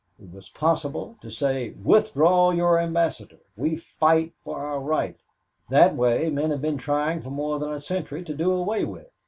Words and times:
It 0.17 0.31
was 0.31 0.49
possible 0.49 1.15
to 1.21 1.29
say, 1.29 1.75
'Withdraw 1.77 2.49
your 2.53 2.79
ambassador. 2.79 3.37
We 3.55 3.75
fight 3.75 4.33
for 4.43 4.57
our 4.57 4.79
right.' 4.79 5.21
That 5.69 5.95
way 5.95 6.31
men 6.31 6.49
have 6.49 6.61
been 6.63 6.79
trying 6.79 7.21
for 7.21 7.29
more 7.29 7.59
than 7.59 7.71
a 7.71 7.79
century 7.81 8.23
to 8.23 8.33
do 8.33 8.51
away 8.51 8.83
with. 8.83 9.11